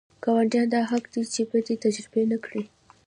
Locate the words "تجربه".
1.83-2.21